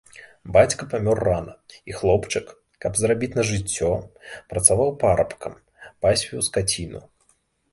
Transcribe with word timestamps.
Бацька 0.55 0.83
памёр 0.93 1.19
рана, 1.27 1.53
і 1.91 1.97
хлопчык, 1.99 2.45
как 2.85 2.97
зарабіць 3.01 3.31
на 3.41 3.47
жыццё, 3.51 3.91
працаваў 4.55 4.89
парабкам, 5.05 5.53
пасвіў 6.07 6.39
скаціну. 6.49 7.05